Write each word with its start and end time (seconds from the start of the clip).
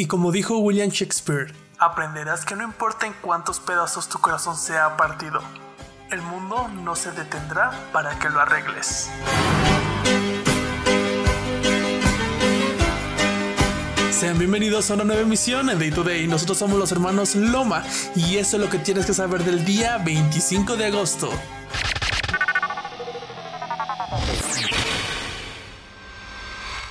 Y 0.00 0.06
como 0.06 0.30
dijo 0.30 0.58
William 0.58 0.90
Shakespeare, 0.90 1.52
aprenderás 1.76 2.44
que 2.44 2.54
no 2.54 2.62
importa 2.62 3.08
en 3.08 3.12
cuántos 3.14 3.58
pedazos 3.58 4.08
tu 4.08 4.20
corazón 4.20 4.56
sea 4.56 4.96
partido, 4.96 5.40
el 6.12 6.22
mundo 6.22 6.68
no 6.68 6.94
se 6.94 7.10
detendrá 7.10 7.72
para 7.92 8.16
que 8.20 8.30
lo 8.30 8.38
arregles. 8.38 9.10
Sean 14.12 14.38
bienvenidos 14.38 14.88
a 14.92 14.94
una 14.94 15.02
nueva 15.02 15.22
emisión 15.22 15.68
en 15.68 15.80
Day 15.80 15.90
to 15.90 16.04
Day. 16.04 16.28
Nosotros 16.28 16.58
somos 16.58 16.78
los 16.78 16.92
hermanos 16.92 17.34
Loma 17.34 17.82
y 18.14 18.36
eso 18.36 18.56
es 18.56 18.62
lo 18.62 18.70
que 18.70 18.78
tienes 18.78 19.04
que 19.04 19.14
saber 19.14 19.42
del 19.42 19.64
día 19.64 19.98
25 19.98 20.76
de 20.76 20.86
agosto. 20.86 21.28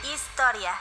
Historia. 0.03 0.73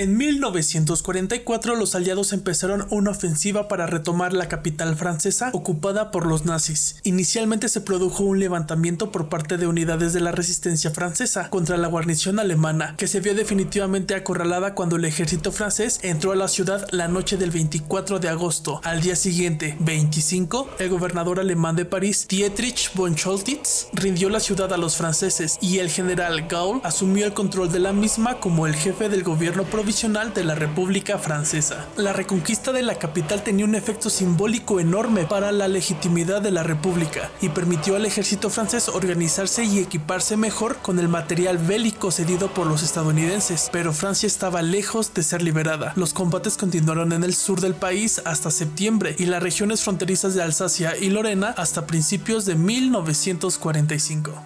En 0.00 0.16
1944 0.16 1.74
los 1.74 1.96
aliados 1.96 2.32
empezaron 2.32 2.86
una 2.90 3.10
ofensiva 3.10 3.66
para 3.66 3.88
retomar 3.88 4.32
la 4.32 4.46
capital 4.46 4.94
francesa 4.94 5.50
ocupada 5.52 6.12
por 6.12 6.24
los 6.24 6.44
nazis. 6.44 7.00
Inicialmente 7.02 7.68
se 7.68 7.80
produjo 7.80 8.22
un 8.22 8.38
levantamiento 8.38 9.10
por 9.10 9.28
parte 9.28 9.56
de 9.56 9.66
unidades 9.66 10.12
de 10.12 10.20
la 10.20 10.30
resistencia 10.30 10.92
francesa 10.92 11.50
contra 11.50 11.76
la 11.78 11.88
guarnición 11.88 12.38
alemana, 12.38 12.94
que 12.96 13.08
se 13.08 13.18
vio 13.18 13.34
definitivamente 13.34 14.14
acorralada 14.14 14.76
cuando 14.76 14.94
el 14.94 15.04
ejército 15.04 15.50
francés 15.50 15.98
entró 16.04 16.30
a 16.30 16.36
la 16.36 16.46
ciudad 16.46 16.86
la 16.92 17.08
noche 17.08 17.36
del 17.36 17.50
24 17.50 18.20
de 18.20 18.28
agosto. 18.28 18.80
Al 18.84 19.00
día 19.00 19.16
siguiente, 19.16 19.76
25, 19.80 20.76
el 20.78 20.90
gobernador 20.90 21.40
alemán 21.40 21.74
de 21.74 21.86
París, 21.86 22.28
Dietrich 22.28 22.94
von 22.94 23.16
Choltitz, 23.16 23.88
rindió 23.94 24.30
la 24.30 24.38
ciudad 24.38 24.72
a 24.72 24.76
los 24.76 24.94
franceses 24.94 25.58
y 25.60 25.78
el 25.78 25.90
general 25.90 26.46
Gaulle 26.46 26.82
asumió 26.84 27.26
el 27.26 27.34
control 27.34 27.72
de 27.72 27.80
la 27.80 27.92
misma 27.92 28.38
como 28.38 28.68
el 28.68 28.76
jefe 28.76 29.08
del 29.08 29.24
gobierno 29.24 29.64
provincial 29.64 29.87
de 29.88 30.44
la 30.44 30.54
República 30.54 31.16
Francesa. 31.16 31.86
La 31.96 32.12
reconquista 32.12 32.72
de 32.72 32.82
la 32.82 32.96
capital 32.96 33.42
tenía 33.42 33.64
un 33.64 33.74
efecto 33.74 34.10
simbólico 34.10 34.80
enorme 34.80 35.24
para 35.24 35.50
la 35.50 35.66
legitimidad 35.66 36.42
de 36.42 36.50
la 36.50 36.62
República 36.62 37.30
y 37.40 37.48
permitió 37.48 37.96
al 37.96 38.04
ejército 38.04 38.50
francés 38.50 38.90
organizarse 38.90 39.64
y 39.64 39.78
equiparse 39.78 40.36
mejor 40.36 40.76
con 40.76 40.98
el 40.98 41.08
material 41.08 41.56
bélico 41.56 42.10
cedido 42.10 42.52
por 42.52 42.66
los 42.66 42.82
estadounidenses, 42.82 43.70
pero 43.72 43.94
Francia 43.94 44.26
estaba 44.26 44.60
lejos 44.60 45.14
de 45.14 45.22
ser 45.22 45.40
liberada. 45.40 45.94
Los 45.96 46.12
combates 46.12 46.58
continuaron 46.58 47.14
en 47.14 47.24
el 47.24 47.34
sur 47.34 47.62
del 47.62 47.74
país 47.74 48.20
hasta 48.26 48.50
septiembre 48.50 49.16
y 49.18 49.24
las 49.24 49.42
regiones 49.42 49.82
fronterizas 49.82 50.34
de 50.34 50.42
Alsacia 50.42 50.98
y 50.98 51.08
Lorena 51.08 51.54
hasta 51.56 51.86
principios 51.86 52.44
de 52.44 52.56
1945. 52.56 54.44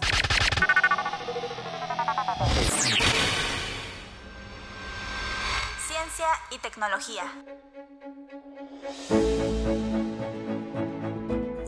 Y 6.51 6.59
tecnología. 6.59 7.25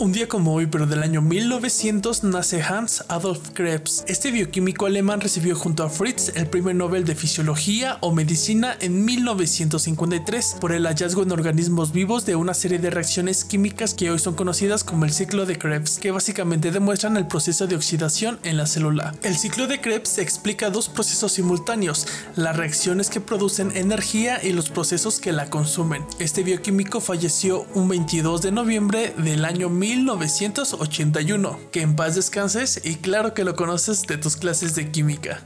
Un 0.00 0.10
día 0.10 0.26
como 0.26 0.52
hoy, 0.52 0.66
pero 0.66 0.86
del 0.86 1.04
año 1.04 1.22
1900, 1.22 2.24
nace 2.24 2.60
Hans 2.60 3.04
Adolf 3.06 3.50
Krebs. 3.52 4.04
Este 4.08 4.32
bioquímico 4.32 4.86
alemán 4.86 5.20
recibió 5.20 5.54
junto 5.54 5.84
a 5.84 5.88
Fritz 5.88 6.32
el 6.34 6.48
primer 6.48 6.74
Nobel 6.74 7.04
de 7.04 7.14
Fisiología 7.14 7.98
o 8.00 8.12
Medicina 8.12 8.76
en 8.80 9.04
1953 9.04 10.56
por 10.60 10.72
el 10.72 10.86
hallazgo 10.86 11.22
en 11.22 11.30
organismos 11.30 11.92
vivos 11.92 12.26
de 12.26 12.34
una 12.34 12.54
serie 12.54 12.80
de 12.80 12.90
reacciones 12.90 13.44
químicas 13.44 13.94
que 13.94 14.10
hoy 14.10 14.18
son 14.18 14.34
conocidas 14.34 14.82
como 14.82 15.04
el 15.04 15.12
ciclo 15.12 15.46
de 15.46 15.58
Krebs, 15.58 16.00
que 16.00 16.10
básicamente 16.10 16.72
demuestran 16.72 17.16
el 17.16 17.28
proceso 17.28 17.68
de 17.68 17.76
oxidación 17.76 18.40
en 18.42 18.56
la 18.56 18.66
célula. 18.66 19.14
El 19.22 19.36
ciclo 19.36 19.68
de 19.68 19.80
Krebs 19.80 20.18
explica 20.18 20.70
dos 20.70 20.88
procesos 20.88 21.32
simultáneos, 21.32 22.08
las 22.34 22.56
reacciones 22.56 23.10
que 23.10 23.20
producen 23.20 23.70
energía 23.76 24.42
y 24.42 24.52
los 24.54 24.70
procesos 24.70 25.20
que 25.20 25.30
la 25.30 25.50
consumen. 25.50 26.04
Este 26.18 26.42
bioquímico 26.42 27.00
falleció 27.00 27.64
un 27.74 27.88
22 27.88 28.42
de 28.42 28.50
noviembre 28.50 29.14
del 29.16 29.44
año 29.44 29.68
1900 29.68 29.83
1981. 29.84 31.60
Que 31.70 31.82
en 31.82 31.94
paz 31.94 32.14
descanses 32.14 32.80
y 32.84 32.96
claro 32.96 33.34
que 33.34 33.44
lo 33.44 33.54
conoces 33.54 34.06
de 34.06 34.16
tus 34.16 34.36
clases 34.36 34.74
de 34.74 34.90
química. 34.90 35.42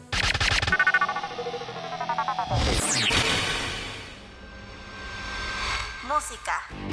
Música. 6.06 6.87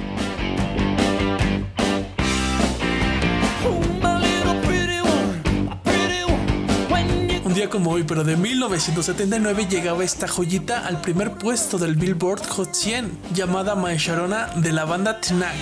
Día 7.56 7.70
como 7.70 7.92
hoy, 7.92 8.04
pero 8.04 8.26
de 8.26 8.36
1979 8.36 9.68
llegaba 9.70 10.04
esta 10.04 10.28
joyita 10.28 10.86
al 10.86 11.00
primer 11.00 11.38
puesto 11.38 11.78
del 11.78 11.96
Billboard 11.96 12.46
Hot 12.50 12.74
100, 12.74 13.18
llamada 13.34 13.76
My 13.76 13.96
Sharona 13.96 14.48
de 14.58 14.74
la 14.74 14.84
banda 14.84 15.22
Tnac. 15.22 15.56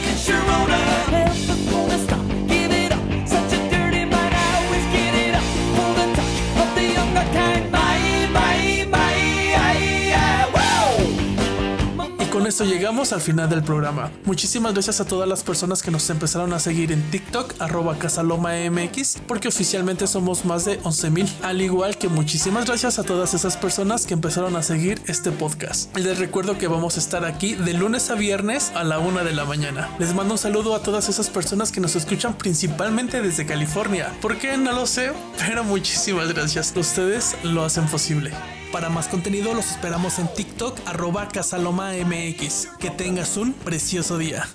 Esto 12.53 12.65
llegamos 12.65 13.13
al 13.13 13.21
final 13.21 13.49
del 13.49 13.63
programa. 13.63 14.11
Muchísimas 14.25 14.73
gracias 14.73 15.01
a 15.01 15.05
todas 15.05 15.27
las 15.27 15.41
personas 15.41 15.81
que 15.81 15.89
nos 15.89 16.07
empezaron 16.11 16.53
a 16.53 16.59
seguir 16.59 16.91
en 16.91 17.01
TikTok, 17.09 17.55
arroba 17.57 17.97
casalomamx, 17.97 19.17
porque 19.27 19.47
oficialmente 19.47 20.05
somos 20.05 20.45
más 20.45 20.63
de 20.63 20.79
11.000. 20.83 21.27
Al 21.41 21.61
igual 21.61 21.97
que 21.97 22.09
muchísimas 22.09 22.67
gracias 22.67 22.99
a 22.99 23.03
todas 23.03 23.33
esas 23.33 23.57
personas 23.57 24.05
que 24.05 24.13
empezaron 24.13 24.55
a 24.55 24.61
seguir 24.61 25.01
este 25.07 25.31
podcast. 25.31 25.97
Les 25.97 26.19
recuerdo 26.19 26.59
que 26.59 26.67
vamos 26.67 26.95
a 26.97 26.99
estar 26.99 27.25
aquí 27.25 27.55
de 27.55 27.73
lunes 27.73 28.11
a 28.11 28.13
viernes 28.13 28.71
a 28.75 28.83
la 28.83 28.99
una 28.99 29.23
de 29.23 29.33
la 29.33 29.45
mañana. 29.45 29.89
Les 29.97 30.13
mando 30.13 30.35
un 30.35 30.37
saludo 30.37 30.75
a 30.75 30.83
todas 30.83 31.09
esas 31.09 31.31
personas 31.31 31.71
que 31.71 31.81
nos 31.81 31.95
escuchan 31.95 32.37
principalmente 32.37 33.23
desde 33.23 33.47
California. 33.47 34.13
¿Por 34.21 34.37
qué? 34.37 34.57
No 34.57 34.73
lo 34.73 34.85
sé, 34.85 35.11
pero 35.39 35.63
muchísimas 35.63 36.31
gracias. 36.31 36.71
Ustedes 36.75 37.35
lo 37.41 37.65
hacen 37.65 37.87
posible. 37.87 38.31
Para 38.73 38.89
más 38.89 39.07
contenido 39.07 39.53
los 39.53 39.69
esperamos 39.69 40.17
en 40.17 40.27
TikTok 40.33 40.79
arroba 40.87 41.27
casalomamx. 41.27 42.69
Que 42.79 42.89
tengas 42.89 43.37
un 43.37 43.53
precioso 43.53 44.17
día. 44.17 44.49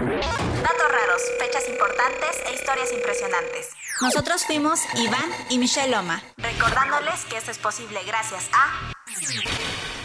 Datos 0.00 0.88
raros, 0.90 1.22
fechas 1.38 1.68
importantes 1.68 2.30
e 2.48 2.54
historias 2.56 2.92
impresionantes. 2.92 3.68
Nosotros 4.00 4.44
fuimos 4.44 4.80
Iván 4.96 5.30
y 5.50 5.58
Michelle 5.58 5.92
Loma, 5.92 6.20
recordándoles 6.38 7.24
que 7.26 7.36
esto 7.36 7.52
es 7.52 7.58
posible 7.58 8.00
gracias 8.04 8.48
a... 8.52 8.90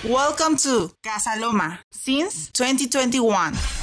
Welcome 0.03 0.57
to 0.57 0.91
Casa 1.01 1.35
Loma 1.35 1.81
since 1.89 2.51
2021. 2.53 3.74